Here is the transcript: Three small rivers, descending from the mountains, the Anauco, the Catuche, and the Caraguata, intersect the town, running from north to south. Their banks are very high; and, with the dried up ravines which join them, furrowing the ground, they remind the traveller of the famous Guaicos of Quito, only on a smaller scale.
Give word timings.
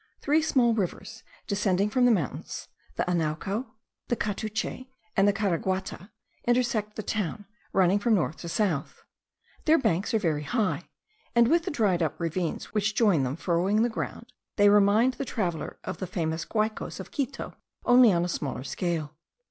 Three 0.19 0.41
small 0.41 0.73
rivers, 0.73 1.21
descending 1.45 1.91
from 1.91 2.05
the 2.05 2.11
mountains, 2.11 2.67
the 2.95 3.03
Anauco, 3.03 3.67
the 4.07 4.15
Catuche, 4.15 4.87
and 5.15 5.27
the 5.27 5.31
Caraguata, 5.31 6.09
intersect 6.47 6.95
the 6.95 7.03
town, 7.03 7.45
running 7.71 7.99
from 7.99 8.15
north 8.15 8.37
to 8.37 8.49
south. 8.49 9.03
Their 9.65 9.77
banks 9.77 10.11
are 10.15 10.17
very 10.17 10.41
high; 10.41 10.89
and, 11.35 11.47
with 11.47 11.65
the 11.65 11.69
dried 11.69 12.01
up 12.01 12.19
ravines 12.19 12.73
which 12.73 12.95
join 12.95 13.21
them, 13.21 13.35
furrowing 13.35 13.83
the 13.83 13.89
ground, 13.89 14.33
they 14.55 14.69
remind 14.69 15.13
the 15.13 15.23
traveller 15.23 15.77
of 15.83 15.99
the 15.99 16.07
famous 16.07 16.45
Guaicos 16.45 16.99
of 16.99 17.11
Quito, 17.11 17.53
only 17.85 18.11
on 18.11 18.25
a 18.25 18.27
smaller 18.27 18.63
scale. 18.63 19.13